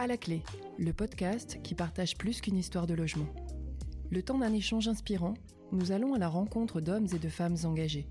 À 0.00 0.06
la 0.06 0.16
clé, 0.16 0.42
le 0.78 0.94
podcast 0.94 1.58
qui 1.62 1.74
partage 1.74 2.16
plus 2.16 2.40
qu'une 2.40 2.56
histoire 2.56 2.86
de 2.86 2.94
logement. 2.94 3.26
Le 4.08 4.22
temps 4.22 4.38
d'un 4.38 4.54
échange 4.54 4.88
inspirant, 4.88 5.34
nous 5.72 5.92
allons 5.92 6.14
à 6.14 6.18
la 6.18 6.28
rencontre 6.28 6.80
d'hommes 6.80 7.08
et 7.14 7.18
de 7.18 7.28
femmes 7.28 7.58
engagés. 7.64 8.08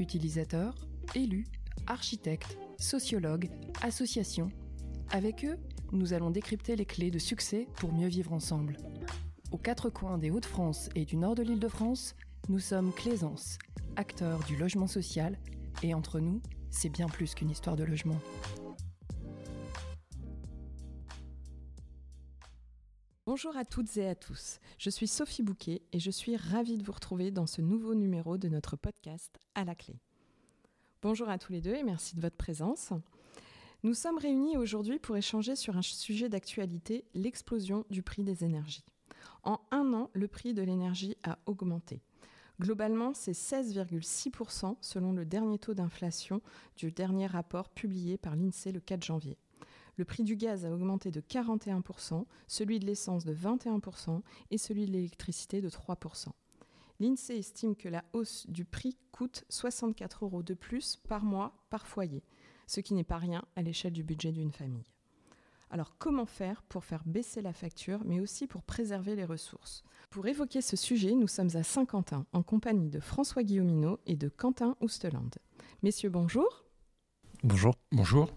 Utilisateurs, 0.00 0.74
élus, 1.14 1.46
architectes, 1.86 2.58
sociologues, 2.80 3.48
associations. 3.80 4.48
Avec 5.12 5.44
eux, 5.44 5.56
nous 5.92 6.14
allons 6.14 6.32
décrypter 6.32 6.74
les 6.74 6.84
clés 6.84 7.12
de 7.12 7.20
succès 7.20 7.68
pour 7.76 7.92
mieux 7.92 8.08
vivre 8.08 8.32
ensemble. 8.32 8.76
Aux 9.52 9.58
quatre 9.58 9.88
coins 9.88 10.18
des 10.18 10.32
Hauts-de-France 10.32 10.88
et 10.96 11.04
du 11.04 11.16
nord 11.16 11.36
de 11.36 11.44
l'Île-de-France, 11.44 12.16
nous 12.48 12.58
sommes 12.58 12.92
Claisance, 12.92 13.56
acteurs 13.94 14.40
du 14.48 14.56
logement 14.56 14.88
social, 14.88 15.38
et 15.84 15.94
entre 15.94 16.18
nous, 16.18 16.42
c'est 16.70 16.88
bien 16.88 17.06
plus 17.06 17.36
qu'une 17.36 17.50
histoire 17.50 17.76
de 17.76 17.84
logement. 17.84 18.18
Bonjour 23.32 23.56
à 23.56 23.64
toutes 23.64 23.96
et 23.96 24.08
à 24.08 24.16
tous, 24.16 24.58
je 24.76 24.90
suis 24.90 25.06
Sophie 25.06 25.44
Bouquet 25.44 25.82
et 25.92 26.00
je 26.00 26.10
suis 26.10 26.34
ravie 26.34 26.76
de 26.76 26.82
vous 26.82 26.90
retrouver 26.90 27.30
dans 27.30 27.46
ce 27.46 27.60
nouveau 27.60 27.94
numéro 27.94 28.38
de 28.38 28.48
notre 28.48 28.74
podcast 28.74 29.38
À 29.54 29.62
la 29.62 29.76
clé. 29.76 29.94
Bonjour 31.00 31.28
à 31.28 31.38
tous 31.38 31.52
les 31.52 31.60
deux 31.60 31.76
et 31.76 31.84
merci 31.84 32.16
de 32.16 32.20
votre 32.20 32.36
présence. 32.36 32.92
Nous 33.84 33.94
sommes 33.94 34.18
réunis 34.18 34.56
aujourd'hui 34.56 34.98
pour 34.98 35.16
échanger 35.16 35.54
sur 35.54 35.76
un 35.76 35.82
sujet 35.82 36.28
d'actualité, 36.28 37.04
l'explosion 37.14 37.84
du 37.88 38.02
prix 38.02 38.24
des 38.24 38.42
énergies. 38.42 38.84
En 39.44 39.60
un 39.70 39.94
an, 39.94 40.10
le 40.12 40.26
prix 40.26 40.52
de 40.52 40.62
l'énergie 40.62 41.16
a 41.22 41.38
augmenté. 41.46 42.02
Globalement, 42.58 43.14
c'est 43.14 43.30
16,6% 43.30 44.74
selon 44.80 45.12
le 45.12 45.24
dernier 45.24 45.60
taux 45.60 45.74
d'inflation 45.74 46.42
du 46.76 46.90
dernier 46.90 47.28
rapport 47.28 47.68
publié 47.68 48.18
par 48.18 48.34
l'INSEE 48.34 48.72
le 48.72 48.80
4 48.80 49.04
janvier. 49.04 49.38
Le 49.96 50.04
prix 50.04 50.24
du 50.24 50.36
gaz 50.36 50.64
a 50.64 50.72
augmenté 50.72 51.10
de 51.10 51.20
41%, 51.20 52.24
celui 52.46 52.78
de 52.78 52.86
l'essence 52.86 53.24
de 53.24 53.34
21% 53.34 54.22
et 54.50 54.58
celui 54.58 54.86
de 54.86 54.92
l'électricité 54.92 55.60
de 55.60 55.68
3%. 55.68 56.28
L'INSEE 57.00 57.38
estime 57.38 57.76
que 57.76 57.88
la 57.88 58.04
hausse 58.12 58.46
du 58.48 58.64
prix 58.64 58.96
coûte 59.10 59.44
64 59.48 60.24
euros 60.24 60.42
de 60.42 60.54
plus 60.54 60.96
par 60.96 61.24
mois 61.24 61.54
par 61.70 61.86
foyer, 61.86 62.22
ce 62.66 62.80
qui 62.80 62.94
n'est 62.94 63.04
pas 63.04 63.18
rien 63.18 63.42
à 63.56 63.62
l'échelle 63.62 63.92
du 63.92 64.04
budget 64.04 64.32
d'une 64.32 64.52
famille. 64.52 64.84
Alors 65.70 65.96
comment 65.98 66.26
faire 66.26 66.62
pour 66.64 66.84
faire 66.84 67.02
baisser 67.06 67.42
la 67.42 67.52
facture, 67.52 68.00
mais 68.04 68.20
aussi 68.20 68.46
pour 68.46 68.62
préserver 68.62 69.14
les 69.14 69.24
ressources? 69.24 69.84
Pour 70.10 70.26
évoquer 70.26 70.60
ce 70.60 70.76
sujet, 70.76 71.14
nous 71.14 71.28
sommes 71.28 71.54
à 71.54 71.62
Saint-Quentin, 71.62 72.26
en 72.32 72.42
compagnie 72.42 72.90
de 72.90 72.98
François 72.98 73.44
Guillaumineau 73.44 74.00
et 74.06 74.16
de 74.16 74.28
Quentin 74.28 74.76
Ousteland. 74.80 75.30
Messieurs, 75.82 76.10
bonjour. 76.10 76.64
Bonjour. 77.44 77.76
Bonjour. 77.92 78.28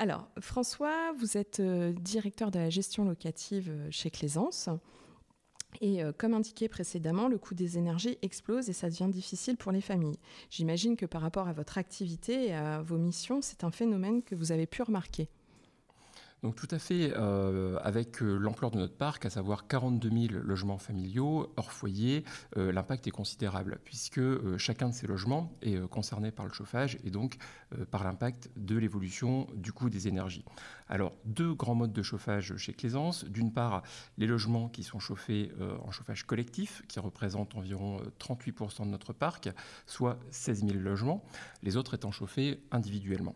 Alors, 0.00 0.28
François, 0.40 1.12
vous 1.18 1.36
êtes 1.36 1.58
euh, 1.58 1.92
directeur 1.92 2.52
de 2.52 2.58
la 2.60 2.70
gestion 2.70 3.04
locative 3.04 3.68
euh, 3.68 3.88
chez 3.90 4.10
Claisance. 4.10 4.68
Et 5.80 6.04
euh, 6.04 6.12
comme 6.16 6.34
indiqué 6.34 6.68
précédemment, 6.68 7.26
le 7.26 7.36
coût 7.36 7.54
des 7.54 7.78
énergies 7.78 8.16
explose 8.22 8.68
et 8.68 8.72
ça 8.72 8.88
devient 8.88 9.08
difficile 9.10 9.56
pour 9.56 9.72
les 9.72 9.80
familles. 9.80 10.18
J'imagine 10.50 10.96
que 10.96 11.04
par 11.04 11.20
rapport 11.20 11.48
à 11.48 11.52
votre 11.52 11.78
activité 11.78 12.46
et 12.46 12.54
à 12.54 12.80
vos 12.80 12.96
missions, 12.96 13.42
c'est 13.42 13.64
un 13.64 13.72
phénomène 13.72 14.22
que 14.22 14.36
vous 14.36 14.52
avez 14.52 14.66
pu 14.66 14.82
remarquer. 14.82 15.28
Donc 16.42 16.54
tout 16.54 16.68
à 16.70 16.78
fait, 16.78 17.12
euh, 17.16 17.78
avec 17.82 18.22
euh, 18.22 18.36
l'ampleur 18.36 18.70
de 18.70 18.78
notre 18.78 18.94
parc, 18.94 19.26
à 19.26 19.30
savoir 19.30 19.66
42 19.66 20.08
000 20.08 20.42
logements 20.44 20.78
familiaux 20.78 21.52
hors 21.56 21.72
foyer, 21.72 22.24
euh, 22.56 22.70
l'impact 22.70 23.08
est 23.08 23.12
considérable 23.12 23.80
puisque 23.84 24.20
chacun 24.56 24.88
de 24.88 24.94
ces 24.94 25.08
logements 25.08 25.52
est 25.62 25.78
concerné 25.88 26.30
par 26.30 26.46
le 26.46 26.52
chauffage 26.52 26.98
et 27.04 27.10
donc 27.10 27.36
par 27.90 28.04
l'impact 28.04 28.50
de 28.56 28.76
l'évolution 28.76 29.46
du 29.54 29.72
coût 29.72 29.90
des 29.90 30.08
énergies. 30.08 30.44
Alors 30.88 31.12
deux 31.24 31.54
grands 31.54 31.74
modes 31.74 31.92
de 31.92 32.02
chauffage 32.02 32.56
chez 32.56 32.72
Claisance. 32.72 33.24
D'une 33.24 33.52
part, 33.52 33.82
les 34.16 34.26
logements 34.26 34.68
qui 34.68 34.82
sont 34.82 34.98
chauffés 34.98 35.50
en 35.84 35.90
chauffage 35.90 36.24
collectif, 36.24 36.82
qui 36.88 37.00
représentent 37.00 37.56
environ 37.56 38.00
38% 38.18 38.84
de 38.84 38.90
notre 38.90 39.12
parc, 39.12 39.50
soit 39.86 40.18
16 40.30 40.66
000 40.66 40.78
logements, 40.78 41.24
les 41.62 41.76
autres 41.76 41.94
étant 41.94 42.10
chauffés 42.10 42.60
individuellement. 42.70 43.34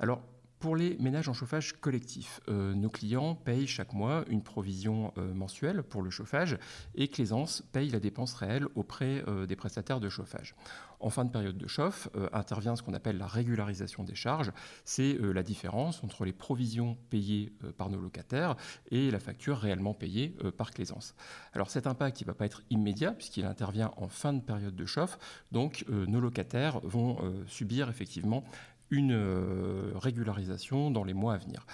Alors 0.00 0.22
pour 0.58 0.74
les 0.74 0.96
ménages 0.98 1.28
en 1.28 1.32
chauffage 1.32 1.74
collectif, 1.80 2.40
euh, 2.48 2.74
nos 2.74 2.90
clients 2.90 3.36
payent 3.36 3.68
chaque 3.68 3.92
mois 3.92 4.24
une 4.28 4.42
provision 4.42 5.12
euh, 5.16 5.32
mensuelle 5.32 5.84
pour 5.84 6.02
le 6.02 6.10
chauffage 6.10 6.58
et 6.96 7.08
Claisance 7.08 7.62
paye 7.72 7.90
la 7.90 8.00
dépense 8.00 8.34
réelle 8.34 8.66
auprès 8.74 9.22
euh, 9.28 9.46
des 9.46 9.54
prestataires 9.54 10.00
de 10.00 10.08
chauffage. 10.08 10.56
En 11.00 11.10
fin 11.10 11.24
de 11.24 11.30
période 11.30 11.56
de 11.56 11.68
chauffe, 11.68 12.08
intervient 12.32 12.74
ce 12.74 12.82
qu'on 12.82 12.92
appelle 12.92 13.18
la 13.18 13.28
régularisation 13.28 14.02
des 14.02 14.16
charges. 14.16 14.50
C'est 14.84 15.16
la 15.16 15.44
différence 15.44 16.02
entre 16.02 16.24
les 16.24 16.32
provisions 16.32 16.96
payées 17.08 17.52
par 17.76 17.88
nos 17.88 18.00
locataires 18.00 18.56
et 18.90 19.08
la 19.12 19.20
facture 19.20 19.58
réellement 19.58 19.94
payée 19.94 20.34
par 20.56 20.72
Claisance. 20.72 21.14
Alors 21.52 21.70
cet 21.70 21.86
impact, 21.86 22.20
il 22.20 22.24
ne 22.24 22.30
va 22.30 22.34
pas 22.34 22.46
être 22.46 22.64
immédiat 22.70 23.12
puisqu'il 23.12 23.44
intervient 23.44 23.92
en 23.96 24.08
fin 24.08 24.32
de 24.32 24.40
période 24.40 24.74
de 24.74 24.86
chauffe. 24.86 25.20
Donc 25.52 25.84
nos 25.88 26.18
locataires 26.18 26.80
vont 26.80 27.18
subir 27.46 27.88
effectivement 27.88 28.42
une 28.90 29.12
euh, 29.12 29.92
régularisation 29.94 30.90
dans 30.90 31.04
les 31.04 31.14
mois 31.14 31.34
à 31.34 31.38
venir. 31.38 31.66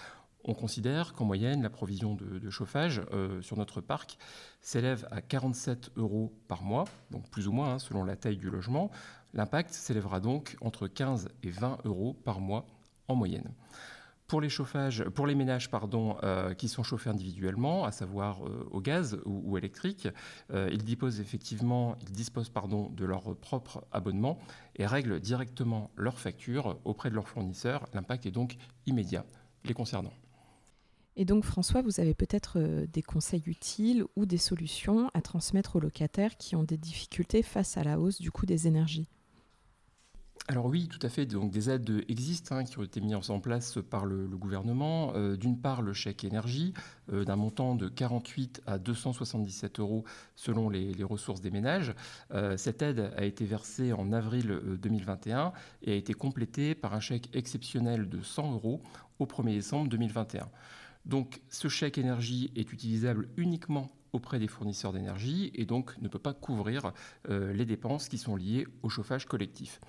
On 0.47 0.53
considère 0.53 1.15
qu'en 1.15 1.25
moyenne, 1.25 1.63
la 1.63 1.71
provision 1.71 2.15
de, 2.15 2.51
chauffage 2.51 3.01
euh, 3.13 3.41
sur 3.41 3.57
notre 3.57 3.81
parc 3.81 4.19
s'élève 4.61 5.09
à 5.11 5.23
47 5.23 5.93
euros 5.97 6.35
par 6.49 6.63
mois, 6.63 6.85
donc 7.11 7.31
plus 7.31 7.49
ou 7.49 7.53
moins 7.53 7.75
hein, 7.75 7.79
selon 7.79 8.05
la 8.05 8.15
taille 8.15 8.37
du 8.37 8.51
logement. 8.51 8.91
L'impact 9.33 9.73
s'élèvera 9.73 10.21
donc 10.21 10.57
entre 10.61 10.87
15 10.87 11.29
et 11.43 11.51
20 11.51 11.79
euros 11.87 12.13
par 12.25 12.41
mois 12.41 12.67
en 13.09 13.15
moyenne. 13.15 13.51
Pour 14.27 14.41
les, 14.41 14.49
chauffages, 14.49 15.05
pour 15.11 15.27
les 15.27 15.35
ménages 15.35 15.71
pardon, 15.71 16.17
euh, 16.23 16.55
qui 16.55 16.69
sont 16.69 16.83
chauffés 16.83 17.11
individuellement, 17.11 17.85
à 17.85 17.93
savoir 17.93 18.47
euh, 18.47 18.67
au 18.71 18.81
gaz 18.81 19.19
ou, 19.27 19.59
électrique, 19.59 20.09
euh, 20.51 20.71
ils 20.73 20.83
disposent 20.83 21.21
effectivement 21.21 21.97
ils 22.01 22.13
disposent, 22.13 22.51
de 22.51 23.05
leur 23.05 23.37
propre 23.37 23.85
abonnement 23.93 24.39
et 24.77 24.87
règlent 24.87 25.21
directement 25.21 25.91
leur 25.97 26.19
facture 26.19 26.79
auprès 26.85 27.11
de 27.11 27.15
leur 27.15 27.29
fournisseur. 27.29 27.87
L'impact 27.93 28.25
est 28.25 28.31
donc 28.31 28.57
immédiat 28.87 29.27
les 29.65 29.75
concernant. 29.75 30.13
Et 31.17 31.27
donc 31.27 31.45
François, 31.45 31.83
vous 31.83 32.01
avez 32.01 32.15
peut-être 32.15 32.87
des 32.93 33.03
conseils 33.03 33.43
utiles 33.47 34.05
ou 34.17 34.25
des 34.25 34.39
solutions 34.39 35.11
à 35.13 35.21
transmettre 35.21 35.77
aux 35.77 35.81
locataires 35.81 36.37
qui 36.39 36.57
ont 36.57 36.65
des 36.65 36.79
difficultés 36.79 37.43
face 37.43 37.77
à 37.77 37.85
la 37.85 38.01
hausse 38.01 38.21
du 38.21 38.31
coût 38.31 38.47
des 38.47 38.67
énergies? 38.67 39.07
Alors 40.47 40.67
oui, 40.67 40.89
tout 40.89 40.99
à 41.01 41.09
fait. 41.09 41.25
Donc 41.25 41.51
des 41.51 41.71
aides 41.71 42.05
existent 42.09 42.57
hein, 42.57 42.65
qui 42.65 42.79
ont 42.79 42.83
été 42.83 43.01
mises 43.01 43.31
en 43.31 43.41
place 43.41 43.79
par 43.89 44.05
le, 44.05 44.27
gouvernement. 44.27 45.13
Euh, 45.15 45.37
d'une 45.37 45.59
part, 45.59 45.81
le 45.81 45.95
chèque 45.95 46.23
énergie 46.23 46.75
euh, 47.11 47.25
d'un 47.25 47.37
montant 47.37 47.75
de 47.75 47.89
48 47.89 48.61
à 48.67 48.79
277 48.79 49.81
euros 49.81 50.05
selon 50.37 50.69
les, 50.69 50.93
ressources 51.03 51.41
des 51.41 51.51
ménages. 51.51 51.95
Euh, 52.33 52.59
cette 52.59 52.83
aide 52.83 53.11
a 53.17 53.25
été 53.25 53.47
versée 53.47 53.95
en 53.95 54.13
avril 54.13 54.61
2021 54.83 55.53
et 55.83 55.93
a 55.93 55.95
été 55.95 56.13
complétée 56.13 56.75
par 56.75 56.93
un 56.93 57.01
chèque 57.01 57.31
exceptionnel 57.33 58.11
de 58.11 58.21
100 58.21 58.53
euros 58.53 58.83
au 59.19 59.25
1er 59.25 59.55
décembre 59.55 59.89
2021. 59.89 60.51
Donc 61.07 61.41
ce 61.49 61.69
chèque 61.69 61.97
énergie 61.97 62.51
est 62.55 62.71
utilisable 62.71 63.29
uniquement 63.39 63.91
auprès 64.13 64.39
des 64.39 64.47
fournisseurs 64.47 64.93
d'énergie 64.93 65.51
et 65.55 65.65
donc 65.65 65.97
ne 66.01 66.09
peut 66.09 66.19
pas 66.19 66.35
couvrir 66.35 66.93
les 67.29 67.65
dépenses 67.65 68.09
qui 68.09 68.17
sont 68.17 68.37
liées 68.37 68.67
au 68.83 68.89
chauffage 68.89 69.27
collectif 69.27 69.81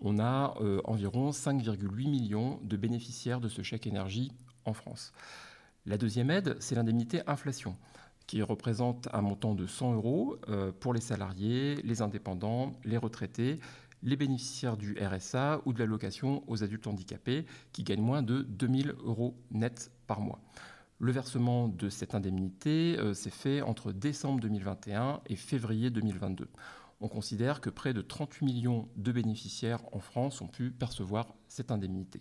on 0.00 0.18
a 0.18 0.54
euh, 0.60 0.80
environ 0.84 1.30
5,8 1.30 2.08
millions 2.08 2.58
de 2.62 2.76
bénéficiaires 2.76 3.40
de 3.40 3.48
ce 3.48 3.62
chèque 3.62 3.86
énergie 3.86 4.32
en 4.64 4.72
France. 4.72 5.12
La 5.86 5.98
deuxième 5.98 6.30
aide, 6.30 6.56
c'est 6.60 6.74
l'indemnité 6.74 7.22
inflation, 7.26 7.76
qui 8.26 8.42
représente 8.42 9.08
un 9.12 9.22
montant 9.22 9.54
de 9.54 9.66
100 9.66 9.94
euros 9.94 10.36
euh, 10.48 10.72
pour 10.72 10.94
les 10.94 11.00
salariés, 11.00 11.76
les 11.82 12.02
indépendants, 12.02 12.72
les 12.84 12.96
retraités, 12.96 13.60
les 14.02 14.16
bénéficiaires 14.16 14.76
du 14.76 14.96
RSA 15.00 15.60
ou 15.66 15.72
de 15.72 15.78
l'allocation 15.78 16.42
aux 16.46 16.62
adultes 16.62 16.86
handicapés 16.86 17.44
qui 17.72 17.82
gagnent 17.82 18.02
moins 18.02 18.22
de 18.22 18.42
2000 18.42 18.94
euros 19.04 19.36
net 19.50 19.90
par 20.06 20.20
mois. 20.20 20.40
Le 20.98 21.12
versement 21.12 21.68
de 21.68 21.88
cette 21.88 22.14
indemnité 22.14 22.96
euh, 22.98 23.14
s'est 23.14 23.30
fait 23.30 23.62
entre 23.62 23.92
décembre 23.92 24.40
2021 24.40 25.20
et 25.26 25.36
février 25.36 25.90
2022 25.90 26.48
on 27.00 27.08
considère 27.08 27.60
que 27.60 27.70
près 27.70 27.94
de 27.94 28.02
38 28.02 28.44
millions 28.44 28.88
de 28.96 29.12
bénéficiaires 29.12 29.80
en 29.92 30.00
France 30.00 30.40
ont 30.40 30.46
pu 30.46 30.70
percevoir 30.70 31.34
cette 31.48 31.70
indemnité. 31.70 32.20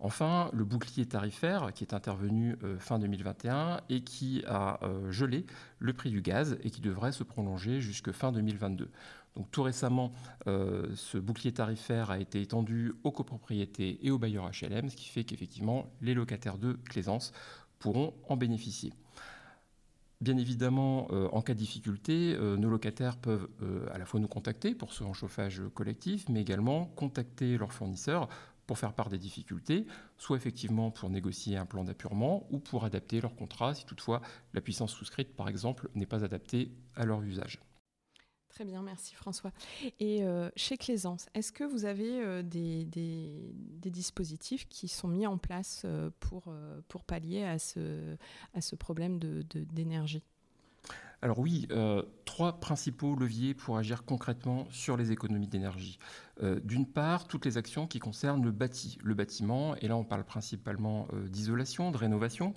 Enfin, 0.00 0.48
le 0.52 0.64
bouclier 0.64 1.06
tarifaire 1.06 1.72
qui 1.74 1.82
est 1.82 1.92
intervenu 1.92 2.56
euh, 2.62 2.78
fin 2.78 3.00
2021 3.00 3.80
et 3.88 4.02
qui 4.02 4.44
a 4.46 4.78
euh, 4.84 5.10
gelé 5.10 5.44
le 5.80 5.92
prix 5.92 6.10
du 6.10 6.22
gaz 6.22 6.56
et 6.62 6.70
qui 6.70 6.80
devrait 6.80 7.10
se 7.10 7.24
prolonger 7.24 7.80
jusque 7.80 8.12
fin 8.12 8.30
2022. 8.30 8.88
Donc 9.34 9.50
tout 9.50 9.62
récemment, 9.64 10.12
euh, 10.46 10.86
ce 10.94 11.18
bouclier 11.18 11.52
tarifaire 11.52 12.10
a 12.10 12.20
été 12.20 12.40
étendu 12.40 12.92
aux 13.02 13.10
copropriétés 13.10 13.98
et 14.02 14.12
aux 14.12 14.18
bailleurs 14.18 14.50
HLM, 14.50 14.88
ce 14.88 14.96
qui 14.96 15.08
fait 15.08 15.24
qu'effectivement 15.24 15.86
les 16.00 16.14
locataires 16.14 16.58
de 16.58 16.74
Claisance 16.74 17.32
pourront 17.80 18.14
en 18.28 18.36
bénéficier. 18.36 18.92
Bien 20.20 20.36
évidemment, 20.36 21.06
euh, 21.12 21.28
en 21.30 21.42
cas 21.42 21.54
de 21.54 21.58
difficulté, 21.60 22.34
euh, 22.34 22.56
nos 22.56 22.68
locataires 22.68 23.16
peuvent 23.18 23.48
euh, 23.62 23.86
à 23.92 23.98
la 23.98 24.04
fois 24.04 24.18
nous 24.18 24.26
contacter 24.26 24.74
pour 24.74 24.92
ce 24.92 25.04
chauffage 25.12 25.62
collectif, 25.74 26.28
mais 26.28 26.40
également 26.40 26.86
contacter 26.96 27.56
leurs 27.56 27.72
fournisseurs 27.72 28.28
pour 28.66 28.78
faire 28.78 28.94
part 28.94 29.10
des 29.10 29.18
difficultés, 29.18 29.86
soit 30.16 30.36
effectivement 30.36 30.90
pour 30.90 31.08
négocier 31.08 31.56
un 31.56 31.66
plan 31.66 31.84
d'appurement 31.84 32.48
ou 32.50 32.58
pour 32.58 32.84
adapter 32.84 33.20
leur 33.20 33.36
contrat 33.36 33.74
si 33.74 33.86
toutefois 33.86 34.20
la 34.54 34.60
puissance 34.60 34.92
souscrite, 34.92 35.36
par 35.36 35.48
exemple, 35.48 35.88
n'est 35.94 36.04
pas 36.04 36.24
adaptée 36.24 36.72
à 36.96 37.04
leur 37.04 37.22
usage. 37.22 37.60
Très 38.58 38.64
bien, 38.64 38.82
merci 38.82 39.14
François. 39.14 39.52
Et 40.00 40.24
euh, 40.24 40.50
chez 40.56 40.76
Claisance, 40.76 41.28
est-ce 41.32 41.52
que 41.52 41.62
vous 41.62 41.84
avez 41.84 42.20
euh, 42.20 42.42
des, 42.42 42.84
dispositifs 43.84 44.68
qui 44.68 44.88
sont 44.88 45.06
mis 45.06 45.28
en 45.28 45.38
place 45.38 45.82
euh, 45.84 46.10
pour, 46.18 47.04
pallier 47.04 47.44
à 47.44 47.60
ce, 47.60 48.74
problème 48.74 49.20
d'énergie? 49.20 50.24
Alors 51.22 51.38
oui, 51.38 51.68
trois 52.24 52.58
principaux 52.58 53.14
leviers 53.14 53.54
pour 53.54 53.78
agir 53.78 54.04
concrètement 54.04 54.66
sur 54.72 54.96
les 54.96 55.12
économies 55.12 55.46
d'énergie. 55.46 56.00
D'une 56.64 56.86
part, 56.86 57.28
toutes 57.28 57.44
les 57.44 57.58
actions 57.58 57.86
qui 57.86 58.00
concernent 58.00 58.44
le 58.44 58.50
bâti, 58.50 58.98
le 59.04 59.14
bâtiment, 59.14 59.76
et 59.76 59.86
là 59.86 59.96
on 59.96 60.04
parle 60.04 60.24
principalement 60.24 61.06
d'isolation, 61.28 61.92
de 61.92 61.96
rénovation. 61.96 62.54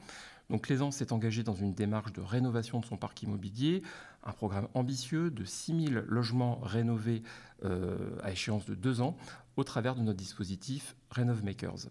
Donc 0.52 0.66
Claisance 0.66 0.98
s'est 0.98 1.14
engagé 1.14 1.44
dans 1.44 1.56
une 1.56 1.74
démarche 1.74 2.12
de 2.12 2.20
rénovation 2.20 2.82
de 2.82 2.86
son 2.86 2.98
parc 2.98 3.24
immobilier 3.24 3.84
un 4.26 4.34
programme 4.34 4.68
ambitieux 4.74 5.32
de 5.32 5.46
6000 5.46 6.04
logements 6.10 6.60
rénovés 6.60 7.24
euh, 7.64 8.18
à 8.22 8.32
échéance 8.32 8.66
de 8.66 8.76
deux 8.76 9.00
ans 9.00 9.16
au 9.56 9.64
travers 9.64 9.96
de 9.96 10.02
notre 10.02 10.18
dispositif 10.18 10.98
Renov 11.10 11.42
Makers. 11.46 11.88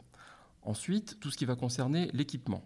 Ensuite, 0.60 1.18
tout 1.20 1.30
ce 1.30 1.38
qui 1.38 1.46
va 1.46 1.56
concerner 1.56 2.10
l'équipement. 2.12 2.62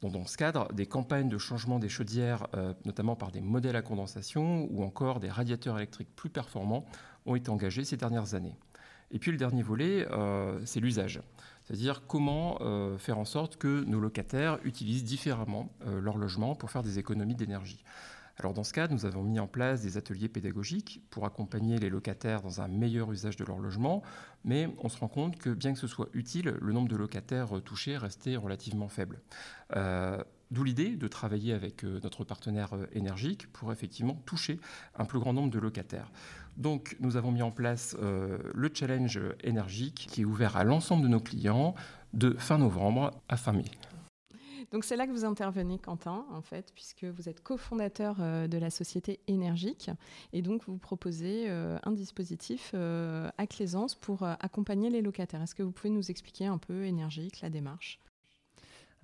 dans 0.00 0.24
ce 0.24 0.38
cadre, 0.38 0.72
des 0.72 0.86
campagnes 0.86 1.28
de 1.28 1.36
changement 1.36 1.78
des 1.78 1.90
chaudières, 1.90 2.46
euh, 2.54 2.72
notamment 2.86 3.14
par 3.14 3.32
des 3.32 3.42
modèles 3.42 3.76
à 3.76 3.82
condensation 3.82 4.66
ou 4.70 4.82
encore 4.82 5.20
des 5.20 5.28
radiateurs 5.28 5.76
électriques 5.76 6.16
plus 6.16 6.30
performants, 6.30 6.86
ont 7.26 7.36
été 7.36 7.50
engagés 7.50 7.84
ces 7.84 7.98
dernières 7.98 8.32
années. 8.32 8.56
Et 9.10 9.18
puis 9.18 9.30
le 9.30 9.36
dernier 9.36 9.62
volet, 9.62 10.06
euh, 10.10 10.58
c'est 10.64 10.80
l'usage. 10.80 11.20
C'est-à-dire 11.72 12.06
comment 12.06 12.58
faire 12.98 13.18
en 13.18 13.24
sorte 13.24 13.56
que 13.56 13.82
nos 13.84 13.98
locataires 13.98 14.58
utilisent 14.62 15.04
différemment 15.04 15.70
leur 15.86 16.18
logement 16.18 16.54
pour 16.54 16.70
faire 16.70 16.82
des 16.82 16.98
économies 16.98 17.34
d'énergie. 17.34 17.82
Alors 18.38 18.54
dans 18.54 18.64
ce 18.64 18.72
cas, 18.72 18.88
nous 18.88 19.04
avons 19.04 19.22
mis 19.22 19.38
en 19.38 19.46
place 19.46 19.82
des 19.82 19.96
ateliers 19.96 20.28
pédagogiques 20.28 21.02
pour 21.10 21.26
accompagner 21.26 21.78
les 21.78 21.90
locataires 21.90 22.42
dans 22.42 22.60
un 22.60 22.68
meilleur 22.68 23.12
usage 23.12 23.36
de 23.36 23.44
leur 23.44 23.58
logement, 23.58 24.02
mais 24.44 24.68
on 24.78 24.88
se 24.88 24.98
rend 24.98 25.08
compte 25.08 25.38
que 25.38 25.50
bien 25.50 25.72
que 25.72 25.78
ce 25.78 25.86
soit 25.86 26.08
utile, 26.14 26.56
le 26.60 26.72
nombre 26.72 26.88
de 26.88 26.96
locataires 26.96 27.60
touchés 27.64 27.96
restait 27.96 28.36
relativement 28.36 28.88
faible. 28.88 29.20
Euh, 29.76 30.22
d'où 30.52 30.64
l'idée 30.64 30.96
de 30.96 31.08
travailler 31.08 31.52
avec 31.52 31.84
euh, 31.84 31.98
notre 32.04 32.24
partenaire 32.24 32.74
euh, 32.74 32.86
énergique 32.92 33.50
pour 33.52 33.72
effectivement 33.72 34.14
toucher 34.26 34.60
un 34.94 35.04
plus 35.04 35.18
grand 35.18 35.32
nombre 35.32 35.50
de 35.50 35.58
locataires. 35.58 36.10
Donc 36.56 36.96
nous 37.00 37.16
avons 37.16 37.32
mis 37.32 37.42
en 37.42 37.50
place 37.50 37.96
le 37.98 38.70
challenge 38.74 39.18
énergique 39.42 40.06
qui 40.10 40.20
est 40.20 40.24
ouvert 40.26 40.58
à 40.58 40.64
l'ensemble 40.64 41.02
de 41.02 41.08
nos 41.08 41.20
clients 41.20 41.74
de 42.12 42.34
fin 42.38 42.58
novembre 42.58 43.10
à 43.30 43.38
fin 43.38 43.52
mai. 43.52 43.64
Donc 44.72 44.84
c'est 44.84 44.96
là 44.96 45.06
que 45.06 45.12
vous 45.12 45.26
intervenez, 45.26 45.78
Quentin, 45.78 46.24
en 46.30 46.40
fait, 46.40 46.72
puisque 46.74 47.04
vous 47.04 47.28
êtes 47.28 47.42
cofondateur 47.42 48.16
euh, 48.20 48.48
de 48.48 48.56
la 48.56 48.70
société 48.70 49.20
Énergique, 49.26 49.90
et 50.32 50.40
donc 50.40 50.64
vous 50.64 50.78
proposez 50.78 51.44
euh, 51.48 51.78
un 51.82 51.92
dispositif 51.92 52.72
euh, 52.74 53.30
à 53.36 53.46
Claisance 53.46 53.94
pour 53.94 54.22
accompagner 54.22 54.88
les 54.88 55.02
locataires. 55.02 55.42
Est-ce 55.42 55.54
que 55.54 55.62
vous 55.62 55.72
pouvez 55.72 55.90
nous 55.90 56.10
expliquer 56.10 56.46
un 56.46 56.58
peu 56.58 56.84
Énergique, 56.84 57.42
la 57.42 57.50
démarche? 57.50 58.00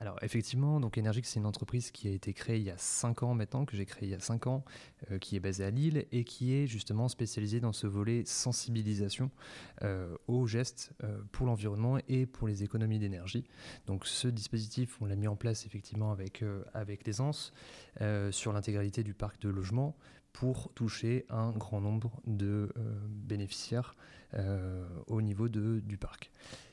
Alors 0.01 0.17
effectivement, 0.23 0.79
donc 0.79 0.97
Energix, 0.97 1.29
c'est 1.29 1.41
une 1.41 1.47
entreprise 1.47 1.91
qui 1.91 2.07
a 2.07 2.13
été 2.13 2.33
créée 2.33 2.59
il 2.59 2.63
y 2.63 2.71
a 2.71 2.79
5 2.79 3.25
ans 3.25 3.35
maintenant, 3.35 3.65
que 3.65 3.77
j'ai 3.77 3.85
créée 3.85 4.09
il 4.09 4.13
y 4.13 4.15
a 4.15 4.21
5 4.21 4.47
ans, 4.47 4.65
euh, 5.11 5.19
qui 5.19 5.35
est 5.35 5.41
basée 5.41 5.65
à 5.65 5.71
Lille 5.71 6.07
et 6.13 6.23
qui 6.23 6.55
est 6.55 6.69
justement 6.69 7.09
spécialisée 7.09 7.59
dans 7.59 7.73
ce 7.73 7.89
volet 7.89 8.23
sensibilisation 8.25 9.31
euh, 9.83 10.17
aux 10.29 10.47
gestes 10.47 10.93
euh, 11.03 11.19
pour 11.33 11.47
l'environnement 11.47 11.99
et 12.09 12.27
pour 12.27 12.47
les 12.47 12.63
économies 12.63 13.01
d'énergie. 13.01 13.45
Donc 13.87 14.07
ce 14.07 14.29
dispositif, 14.29 15.03
on 15.03 15.07
l'a 15.07 15.17
mis 15.17 15.27
en 15.27 15.37
place 15.37 15.67
effectivement 15.67 16.13
avec, 16.13 16.45
avec 16.75 17.07
l'Aisance 17.07 17.53
sur 18.31 18.53
l'intégralité 18.53 19.03
du 19.03 19.15
parc 19.15 19.41
de 19.41 19.49
logement 19.49 19.97
pour 20.33 20.73
toucher 20.75 21.27
un 21.31 21.51
grand 21.51 21.81
nombre 21.81 22.21
de 22.27 22.73
bénéficiaires 23.09 23.97
au 25.07 25.21
niveau 25.21 25.49
du 25.49 25.99
parc. 25.99 26.31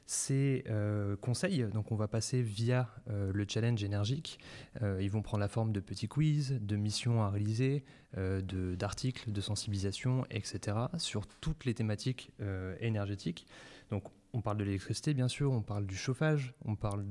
Ces 0.07 0.63
euh, 0.69 1.16
conseils, 1.16 1.66
donc 1.74 1.92
on 1.92 1.96
va 1.96 2.07
passer 2.07 2.44
via 2.44 2.88
euh, 3.10 3.31
le 3.34 3.46
challenge 3.48 3.84
énergique. 3.84 4.40
Euh, 4.84 5.02
ils 5.02 5.10
vont 5.10 5.24
prendre 5.24 5.42
la 5.42 5.48
forme 5.48 5.72
de 5.72 5.80
petits 5.80 6.07
quiz, 6.07 6.60
de 6.62 6.75
missions 6.75 7.24
à 7.24 7.30
réaliser, 7.30 7.84
d'articles, 8.16 9.34
de, 9.34 9.42
sensibilisation, 9.42 10.25
etc. 10.30 10.78
sur 10.98 11.28
toutes 11.28 11.66
les 11.66 11.74
thématiques 11.74 12.31
énergétiques. 12.80 13.46
Donc 13.90 14.06
on 14.31 14.40
parle 14.40 14.57
de 14.57 14.63
l'électricité 14.63 15.13
bien 15.13 15.28
sûr, 15.28 15.52
on 15.52 15.62
parle 15.62 15.86
du 15.86 15.98
chauffage, 15.98 16.54
on 16.63 16.78
parle 16.78 17.06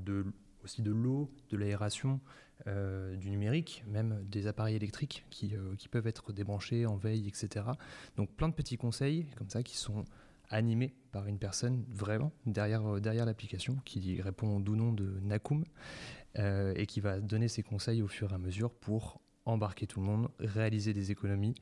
aussi 0.63 0.81
de 0.81 0.91
l'eau, 0.91 1.31
de 1.51 1.59
l'aération, 1.59 2.21
du 2.65 3.29
numérique, 3.29 3.85
même 3.87 4.25
des 4.25 4.47
appareils 4.47 4.77
électriques 4.77 5.27
qui, 5.29 5.55
qui, 5.77 5.89
peuvent 5.91 6.07
être 6.07 6.33
débranchés 6.33 6.87
en 6.87 6.97
veille, 6.97 7.29
etc. 7.29 7.67
Donc 8.17 8.31
plein 8.31 8.49
de 8.49 8.55
petits 8.55 8.79
conseils 8.79 9.27
comme 9.37 9.51
ça 9.51 9.63
qui 9.63 9.77
sont 9.77 10.07
animé 10.55 10.95
par 11.13 11.27
une 11.27 11.39
personne 11.39 11.85
vraiment 11.91 12.33
derrière, 12.47 12.87
euh, 12.87 13.01
derrière 13.01 13.27
l'application 13.27 13.77
qui 13.85 14.21
répond 14.23 14.57
au 14.57 14.61
doux 14.61 14.77
nom 14.77 14.93
de 14.93 15.19
Nakum 15.23 15.65
euh, 16.39 16.73
et 16.77 16.87
qui 16.87 17.01
va 17.01 17.21
donner 17.21 17.49
ses 17.49 17.63
conseils 17.63 18.03
au 18.03 18.09
fur 18.09 18.33
et 18.33 18.35
à 18.35 18.39
mesure 18.39 18.73
pour 18.73 19.21
embarquer 19.47 19.87
tout 19.87 20.01
le 20.01 20.07
monde, 20.07 20.29
réaliser 20.39 20.93
des 20.95 21.11
économies 21.11 21.55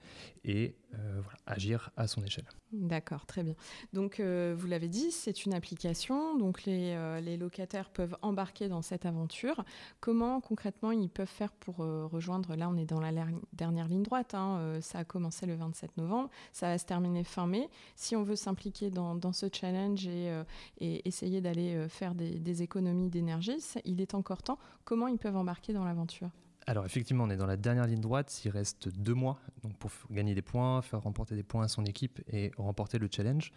et 0.44 0.76
euh, 0.94 1.23
agir 1.46 1.90
à 1.96 2.06
son 2.06 2.23
échelle. 2.23 2.44
D'accord, 2.73 3.26
très 3.26 3.43
bien. 3.43 3.55
Donc, 3.93 4.20
euh, 4.20 4.55
vous 4.56 4.67
l'avez 4.67 4.88
dit, 4.88 5.11
c'est 5.11 5.44
une 5.44 5.55
application, 5.55 6.37
donc 6.37 6.64
les, 6.64 6.93
euh, 6.94 7.20
les, 7.20 7.37
locataires 7.37 7.90
peuvent 7.90 8.17
embarquer 8.23 8.69
dans 8.69 8.82
cette 8.82 9.05
aventure. 9.05 9.64
Comment 10.00 10.40
concrètement 10.40 10.93
ils 10.93 11.08
peuvent 11.08 11.26
faire 11.26 11.52
pour 11.52 11.76
rejoindre, 11.76 12.55
là 12.55 12.69
on 12.69 12.76
est 12.76 12.84
dans 12.84 13.00
la 13.00 13.11
dernière 13.52 13.88
ligne 13.88 14.02
droite, 14.02 14.34
hein, 14.34 14.79
ça 14.81 14.99
a 15.00 15.05
commencé 15.05 15.46
le 15.46 15.55
27 15.55 15.96
novembre, 15.96 16.31
ça 16.52 16.69
va 16.69 16.79
se 16.79 16.84
terminer 16.84 17.25
fin 17.25 17.46
mai. 17.46 17.69
Si 17.96 18.14
on 18.17 18.23
veut 18.23 18.37
s'impliquer 18.37 18.90
dans, 18.90 19.32
ce 19.32 19.46
challenge 19.52 20.06
et, 20.06 20.43
et 20.79 21.06
essayer 21.08 21.40
d'aller 21.40 21.88
faire 21.88 22.14
des, 22.14 22.38
des 22.38 22.62
économies 22.62 23.08
d'énergie, 23.08 23.56
il 23.84 24.00
est 24.00 24.14
encore 24.14 24.43
temps. 24.43 24.58
Comment 24.84 25.08
ils 25.08 25.19
peuvent 25.19 25.37
embarquer 25.37 25.73
dans 25.73 25.84
l'aventure? 25.84 26.31
Alors 26.67 26.87
effectivement, 26.87 27.25
on 27.25 27.31
est 27.31 27.37
dans 27.37 27.47
la 27.47 27.56
dernière 27.56 27.87
ligne 27.87 28.00
droite. 28.00 28.43
Il 28.44 28.50
reste 28.50 28.88
deux 28.88 29.14
mois 29.14 29.41
pour 29.79 29.91
gagner 30.11 30.35
des 30.35 30.43
points, 30.43 30.82
faire 30.82 31.03
remporter 31.03 31.35
des 31.35 31.43
points 31.43 31.64
à 31.64 31.69
son 31.69 31.85
équipe 31.85 32.20
et 32.29 32.53
remporter 32.56 32.99
le 32.99 33.09
challenge. 33.11 33.53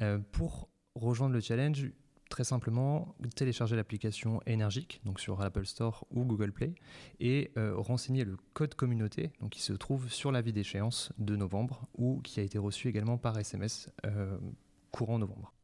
Euh, 0.00 0.18
pour 0.32 0.68
rejoindre 0.94 1.34
le 1.34 1.40
challenge, 1.40 1.90
très 2.28 2.44
simplement, 2.44 3.14
télécharger 3.34 3.76
l'application 3.76 4.40
Énergique, 4.46 5.00
donc 5.04 5.20
sur 5.20 5.40
Apple 5.40 5.66
Store 5.66 6.06
ou 6.10 6.24
Google 6.24 6.52
Play, 6.52 6.74
et 7.20 7.52
euh, 7.56 7.74
renseigner 7.76 8.24
le 8.24 8.36
code 8.54 8.74
communauté, 8.74 9.32
qui 9.50 9.60
se 9.60 9.72
trouve 9.72 10.10
sur 10.10 10.32
la 10.32 10.40
vie 10.40 10.52
d'échéance 10.52 11.12
de 11.18 11.36
novembre 11.36 11.86
ou 11.94 12.20
qui 12.22 12.40
a 12.40 12.42
été 12.42 12.58
reçu 12.58 12.88
également 12.88 13.18
par 13.18 13.38
SMS 13.38 13.90
euh, 14.04 14.38
courant 14.90 15.18
novembre. 15.18 15.55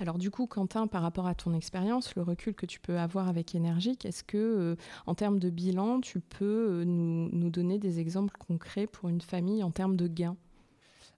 Alors 0.00 0.18
du 0.18 0.30
coup, 0.30 0.48
Quentin, 0.48 0.88
par 0.88 1.02
rapport 1.02 1.28
à 1.28 1.36
ton 1.36 1.54
expérience, 1.54 2.16
le 2.16 2.22
recul 2.22 2.54
que 2.54 2.66
tu 2.66 2.80
peux 2.80 2.98
avoir 2.98 3.28
avec 3.28 3.54
Énergie, 3.54 3.96
est-ce 4.02 4.24
que, 4.24 4.36
euh, 4.36 4.76
en 5.06 5.14
termes 5.14 5.38
de 5.38 5.50
bilan, 5.50 6.00
tu 6.00 6.18
peux 6.18 6.80
euh, 6.80 6.84
nous, 6.84 7.50
donner 7.50 7.78
des 7.78 8.00
exemples 8.00 8.36
concrets 8.36 8.88
pour 8.88 9.08
une 9.08 9.20
famille 9.20 9.62
en 9.62 9.70
termes 9.70 9.94
de 9.94 10.08
gains? 10.08 10.36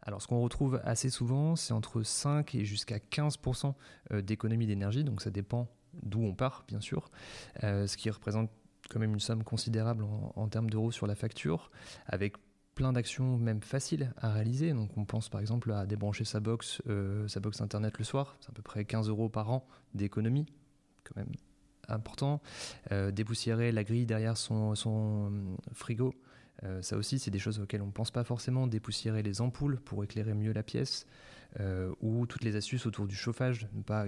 Alors, 0.02 0.20
ce 0.20 0.26
qu'on 0.26 0.42
retrouve 0.42 0.80
assez 0.84 1.08
souvent, 1.08 1.56
c'est 1.56 1.72
entre 1.72 2.02
5 2.02 2.54
et 2.54 2.66
jusqu'à 2.66 2.98
15% 2.98 3.72
euh, 4.12 4.20
d'économie 4.20 4.66
d'énergie, 4.66 5.04
donc 5.04 5.22
ça 5.22 5.30
dépend 5.30 5.68
d'où 6.02 6.20
on 6.20 6.34
part, 6.34 6.64
bien 6.68 6.82
sûr, 6.82 7.10
ce 7.62 7.96
qui 7.96 8.10
représente 8.10 8.50
quand 8.90 9.00
même 9.00 9.14
une 9.14 9.20
somme 9.20 9.42
considérable 9.42 10.04
en, 10.04 10.34
en 10.36 10.48
termes 10.48 10.68
d'euros 10.68 10.92
sur 10.92 11.06
la 11.06 11.14
facture, 11.14 11.70
avec 12.06 12.34
plein 12.76 12.92
d'actions 12.92 13.38
même 13.38 13.62
faciles 13.62 14.12
à 14.18 14.30
réaliser. 14.30 14.72
Donc 14.72 14.96
on 14.96 15.04
pense 15.04 15.28
par 15.28 15.40
exemple 15.40 15.72
à 15.72 15.86
débrancher 15.86 16.24
sa 16.24 16.38
box, 16.38 16.80
euh, 16.86 17.26
internet 17.58 17.98
le 17.98 18.04
soir, 18.04 18.36
c'est 18.40 18.50
à 18.50 18.52
peu 18.52 18.62
près 18.62 18.84
15 18.84 19.08
euros 19.08 19.28
par 19.28 19.50
an 19.50 19.66
d'économie, 19.94 20.46
quand 21.02 21.16
même 21.16 21.32
important. 21.88 22.40
Euh, 22.92 23.10
dépoussiérer 23.10 23.72
la 23.72 23.82
grille 23.82 24.06
derrière 24.06 24.36
son, 24.36 24.74
son 24.76 25.32
euh, 25.32 25.56
frigo, 25.72 26.14
ça 26.80 26.96
aussi 26.96 27.18
c'est 27.18 27.30
des 27.30 27.38
choses 27.38 27.60
auxquelles 27.60 27.82
on 27.82 27.86
ne 27.86 27.92
pense 27.92 28.10
pas 28.10 28.24
forcément. 28.24 28.66
Dépoussiérer 28.66 29.22
les 29.22 29.40
ampoules 29.40 29.78
pour 29.80 30.02
éclairer 30.04 30.32
mieux 30.32 30.52
la 30.52 30.62
pièce, 30.62 31.06
ou 32.00 32.26
toutes 32.26 32.44
les 32.44 32.56
astuces 32.56 32.86
autour 32.86 33.06
du 33.06 33.14
chauffage, 33.14 33.68
ne 33.74 33.82
pas 33.82 34.06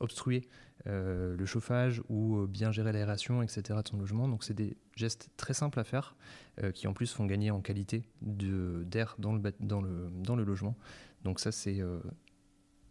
obstruer 0.00 0.42
euh, 0.88 1.36
le 1.36 1.46
chauffage 1.46 2.02
ou 2.08 2.38
euh, 2.38 2.46
bien 2.48 2.72
gérer 2.72 2.92
l'aération, 2.92 3.40
etc. 3.40 3.78
de 3.84 3.88
son 3.88 3.98
logement. 3.98 4.26
Donc 4.26 4.42
c'est 4.42 4.54
des 4.54 4.76
gestes 4.96 5.30
très 5.36 5.54
simples 5.54 5.78
à 5.78 5.84
faire 5.84 6.16
euh, 6.60 6.72
qui 6.72 6.88
en 6.88 6.92
plus 6.92 7.12
font 7.12 7.24
gagner 7.24 7.52
en 7.52 7.60
qualité 7.60 8.02
d'air 8.20 9.14
dans 9.18 9.32
le, 9.32 9.40
dans, 9.60 9.80
le, 9.80 10.10
dans 10.12 10.34
le 10.34 10.42
logement. 10.42 10.76
Donc 11.22 11.38
ça 11.38 11.52
c'est 11.52 11.80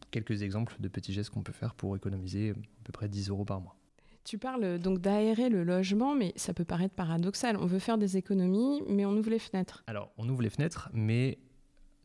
quelques 0.09 0.41
exemples 0.41 0.77
de 0.79 0.87
petits 0.87 1.11
gestes 1.11 1.31
qu'on 1.31 1.43
peut 1.43 1.51
faire 1.51 1.75
pour 1.75 1.95
économiser 1.97 2.51
à 2.51 2.83
peu 2.85 2.93
près 2.93 3.09
10 3.09 3.29
euros 3.29 3.43
par 3.43 3.59
mois. 3.59 3.75
Tu 4.23 4.37
parles 4.37 4.77
donc 4.79 4.99
d'aérer 4.99 5.49
le 5.49 5.63
logement, 5.63 6.15
mais 6.15 6.31
ça 6.37 6.53
peut 6.53 6.63
paraître 6.63 6.93
paradoxal. 6.93 7.57
On 7.57 7.65
veut 7.65 7.79
faire 7.79 7.97
des 7.97 8.17
économies, 8.17 8.83
mais 8.87 9.03
on 9.05 9.11
ouvre 9.13 9.31
les 9.31 9.39
fenêtres. 9.39 9.83
Alors, 9.87 10.11
on 10.17 10.29
ouvre 10.29 10.43
les 10.43 10.51
fenêtres, 10.51 10.89
mais 10.93 11.39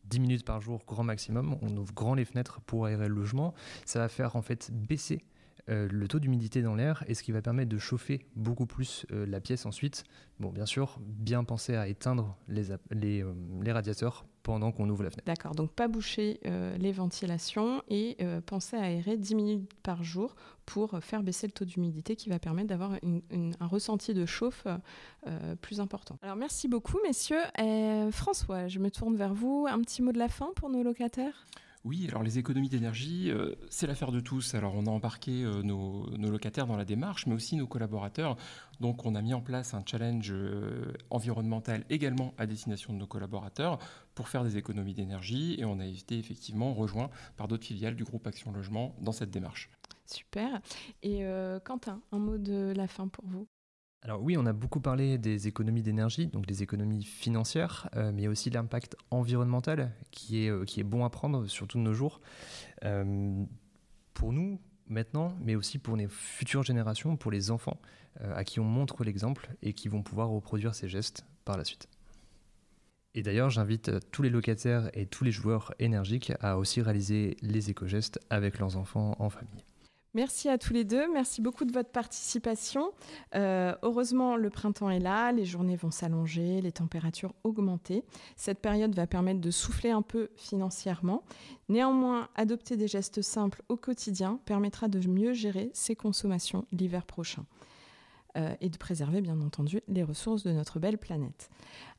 10 0.09 0.21
minutes 0.21 0.45
par 0.45 0.61
jour, 0.61 0.83
grand 0.87 1.05
maximum. 1.05 1.57
On 1.63 1.77
ouvre 1.77 1.93
grand 1.95 2.15
les 2.15 2.25
fenêtres 2.25 2.61
pour 2.61 2.87
aérer 2.87 3.09
le 3.09 3.15
logement. 3.15 3.55
Ça 3.85 3.99
va 3.99 4.09
faire 4.09 4.37
en 4.37 4.43
fait 4.43 4.71
baisser 4.73 5.25
euh, 5.69 5.89
le 5.91 6.07
taux 6.07 6.21
d'humidité 6.21 6.63
dans 6.63 6.77
l'air 6.77 7.03
et 7.09 7.15
ce 7.15 7.25
qui 7.25 7.33
va 7.33 7.43
permettre 7.43 7.69
de 7.69 7.79
chauffer 7.79 8.25
beaucoup 8.37 8.67
plus 8.67 9.05
euh, 9.11 9.27
la 9.27 9.41
pièce 9.41 9.67
ensuite. 9.67 10.05
Bon, 10.39 10.51
bien 10.51 10.67
sûr, 10.67 11.01
bien 11.01 11.43
penser 11.43 11.75
à 11.75 11.89
éteindre 11.89 12.37
les, 12.47 12.71
euh, 12.71 13.33
les 13.63 13.73
radiateurs 13.73 14.27
pendant 14.45 14.71
qu'on 14.71 14.89
ouvre 14.89 15.03
la 15.03 15.11
fenêtre. 15.11 15.27
D'accord, 15.27 15.57
donc 15.57 15.73
pas 15.73 15.89
boucher 15.89 16.39
les 16.79 16.93
ventilations 16.93 17.83
et 17.89 18.17
penser 18.47 18.77
à 18.77 18.83
aérer 18.83 19.17
10 19.17 19.35
minutes 19.35 19.75
par 19.83 20.05
jour 20.05 20.37
pour 20.67 21.03
faire 21.03 21.25
baisser 21.25 21.49
le 21.49 21.53
taux 21.53 21.65
d'humidité 21.65 22.15
qui 22.15 22.29
va 22.29 22.39
permettre 22.39 22.69
d'avoir 22.69 22.93
un 22.93 23.67
ressenti 23.67 24.15
de 24.15 24.25
chauffe 24.25 24.69
plus 25.63 25.81
important. 25.81 26.17
Alors 26.23 26.37
merci 26.37 26.69
beaucoup 26.69 26.99
messieurs. 27.03 27.43
François, 28.13 28.69
je 28.69 28.79
me 28.79 28.89
tourne 28.89 29.17
vers 29.17 29.35
vous. 29.35 29.67
Un 29.69 29.81
petit 29.81 30.01
mot 30.01 30.13
de 30.13 30.19
la 30.19 30.29
fin 30.29 30.51
pour 30.55 30.71
nos 30.71 30.85
locataires? 30.85 31.45
Oui, 31.87 32.07
alors 32.09 32.25
les 32.25 32.37
économies 32.37 32.69
d'énergie, 32.69 33.31
euh, 33.31 33.55
c'est 33.71 33.87
l'affaire 33.87 34.11
de 34.11 34.19
tous. 34.19 34.57
Alors 34.57 34.75
on 34.75 34.87
a 34.87 34.91
embarqué 34.91 35.45
euh, 35.45 35.63
nos, 35.63 36.05
locataires 36.19 36.67
dans 36.67 36.77
la 36.77 36.85
démarche, 36.85 37.27
mais 37.27 37.35
aussi 37.35 37.55
nos 37.55 37.69
collaborateurs. 37.69 38.37
Donc 38.81 39.07
on 39.07 39.15
a 39.15 39.23
mis 39.23 39.33
en 39.35 39.41
place 39.41 39.73
un 39.73 39.85
challenge 39.87 40.33
euh, 40.33 40.93
environnemental 41.11 41.85
également 41.89 42.35
à 42.39 42.47
destination 42.47 42.93
de 42.93 42.99
nos 42.99 43.07
collaborateurs 43.07 43.79
pour 44.17 44.29
faire 44.29 44.43
des 44.43 44.57
économies 44.57 44.95
d'énergie 44.95 45.55
et 45.61 45.65
on 45.65 45.79
a 45.79 45.87
été 45.87 46.19
effectivement 46.19 46.75
rejoint 46.75 47.09
par 47.37 47.47
d'autres 47.47 47.65
filiales 47.65 47.95
du 47.95 48.03
groupe 48.03 48.27
Action 48.27 48.51
Logement 48.51 48.97
dans 49.01 49.13
cette 49.13 49.31
démarche. 49.31 49.71
Super. 50.07 50.61
Et 51.03 51.25
Quentin, 51.65 52.01
un 52.13 52.19
mot 52.19 52.39
de 52.39 52.73
la 52.77 52.89
fin 52.89 53.09
pour 53.09 53.27
vous? 53.27 53.47
Alors 54.03 54.23
oui, 54.23 54.37
on 54.37 54.47
a 54.47 54.53
beaucoup 54.53 54.81
parlé 54.81 55.19
des 55.19 55.49
économies 55.49 55.83
d'énergie, 55.83 56.29
donc 56.29 56.47
des 56.47 56.63
économies 56.63 57.03
financières, 57.03 57.89
euh, 57.97 58.13
mais 58.15 58.29
aussi 58.29 58.51
l'impact 58.51 58.97
environnemental 59.11 59.93
qui 60.13 60.45
est, 60.45 60.49
euh, 60.49 60.65
qui 60.65 60.79
est 60.79 60.85
bon 60.85 61.05
à 61.05 61.11
prendre, 61.11 61.47
surtout 61.47 61.79
de 61.79 61.83
nos 61.83 61.93
jours. 61.93 62.21
Euh, 62.85 63.45
pour 64.15 64.33
nous, 64.33 64.61
maintenant, 64.87 65.37
mais 65.41 65.57
aussi 65.57 65.79
pour 65.79 65.97
les 65.97 66.07
futures 66.09 66.63
générations, 66.63 67.17
pour 67.17 67.31
les 67.31 67.51
enfants, 67.51 67.81
à 68.23 68.45
qui 68.45 68.61
on 68.61 68.65
montre 68.65 69.05
l'exemple 69.05 69.51
et 69.61 69.75
qui 69.75 69.89
vont 69.89 70.03
pouvoir 70.03 70.29
reproduire 70.29 70.75
ces 70.75 70.89
gestes 70.89 71.27
par 71.45 71.59
la 71.59 71.65
suite. 71.65 71.87
Et 73.15 73.23
d'ailleurs, 73.23 73.51
j'invite 73.51 73.91
tous 74.11 74.23
les 74.23 74.31
locataires 74.31 74.89
et 74.95 75.05
tous 75.05 75.23
les 75.23 75.33
joueurs 75.33 75.75
énergiques 75.81 76.33
à 76.41 76.57
aussi 76.57 76.81
réaliser 76.81 77.37
les 77.43 77.69
éco-gestes 77.69 78.19
avec 78.31 78.59
leurs 78.59 78.79
enfants 78.79 79.17
en 79.19 79.29
famille. 79.29 79.65
Merci 80.17 80.49
à 80.49 80.57
tous 80.57 80.73
les 80.73 80.85
deux. 80.85 81.13
Merci 81.13 81.43
beaucoup 81.43 81.67
de 81.67 81.73
votre 81.73 81.91
participation. 81.91 82.91
Euh, 83.35 83.75
heureusement, 83.83 84.37
le 84.37 84.49
printemps 84.49 84.89
est 84.89 84.99
là, 84.99 85.31
les 85.31 85.45
journées 85.45 85.77
vont 85.77 85.91
s'allonger, 85.91 86.63
les 86.63 86.73
températures 86.73 87.35
augmenter. 87.45 88.03
Cette 88.35 88.61
période 88.61 88.95
va 88.95 89.07
permettre 89.07 89.43
de 89.43 89.51
souffler 89.51 89.91
un 89.91 90.01
peu 90.01 90.31
financièrement. 90.35 91.23
Néanmoins, 91.69 92.31
adopter 92.35 92.79
des 92.79 92.89
gestes 92.89 93.21
simples 93.21 93.61
au 93.69 93.77
quotidien 93.77 94.41
permettra 94.47 94.89
de 94.89 95.07
mieux 95.07 95.35
gérer 95.35 95.71
ses 95.75 95.95
consommations 95.95 96.65
l'hiver 96.73 97.05
prochain. 97.05 97.45
Euh, 98.39 98.55
et 98.63 98.71
de 98.71 98.79
préserver, 98.79 99.21
bien 99.21 99.39
entendu, 99.43 99.83
les 99.87 100.03
ressources 100.03 100.45
de 100.45 100.53
notre 100.53 100.79
belle 100.79 100.97
planète. 100.97 101.51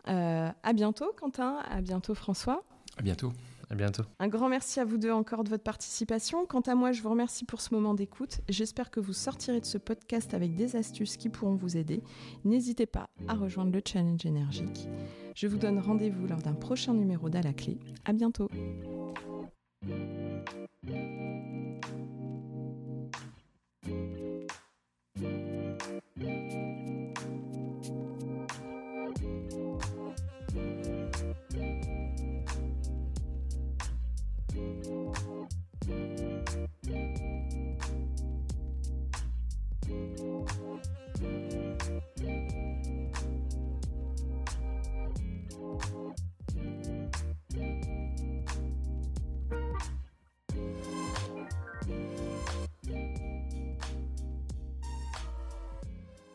Euh, 0.07 0.50
à 0.63 0.74
bientôt, 0.74 1.12
Quentin. 1.19 1.57
À 1.69 1.81
bientôt, 1.81 2.15
François. 2.15 2.63
À 2.97 3.03
bientôt. 3.03 3.31
À 3.69 3.75
bientôt. 3.75 4.03
Un 4.19 4.27
grand 4.29 4.47
merci 4.47 4.79
à 4.79 4.86
vous 4.86 4.97
deux 4.97 5.12
encore 5.12 5.43
de 5.43 5.50
votre 5.50 5.63
participation. 5.63 6.45
Quant 6.45 6.62
à 6.62 6.75
moi, 6.75 6.93
je 6.93 7.01
vous 7.01 7.09
remercie 7.09 7.43
pour 7.43 7.59
ce 7.59 7.74
moment 7.74 7.93
d'écoute. 7.93 8.39
J'espère 8.47 8.89
que 8.89 9.00
vous 9.00 9.13
sortirez 9.13 9.59
de 9.59 9.65
ce 9.65 9.77
podcast 9.77 10.33
avec 10.33 10.55
des 10.55 10.75
astuces 10.75 11.17
qui 11.17 11.29
pourront 11.29 11.55
vous 11.55 11.75
aider. 11.75 12.01
N'hésitez 12.45 12.86
pas 12.86 13.07
à 13.27 13.33
rejoindre 13.33 13.74
le 13.74 13.81
challenge 13.86 14.25
énergique. 14.25 14.88
Je 15.36 15.47
vous 15.47 15.57
donne 15.57 15.79
rendez-vous 15.79 16.27
lors 16.27 16.41
d'un 16.41 16.53
prochain 16.53 16.93
numéro 16.93 17.29
d'À 17.29 17.41
la 17.41 17.53
clé. 17.53 17.77
À 18.05 18.13
bientôt. 18.13 18.47